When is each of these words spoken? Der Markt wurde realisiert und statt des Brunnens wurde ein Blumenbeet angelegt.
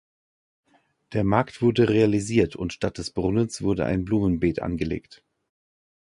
Der 1.13 1.23
Markt 1.23 1.61
wurde 1.61 1.87
realisiert 1.89 2.55
und 2.55 2.73
statt 2.73 2.97
des 2.97 3.11
Brunnens 3.11 3.61
wurde 3.61 3.85
ein 3.85 4.03
Blumenbeet 4.03 4.59
angelegt. 4.59 5.23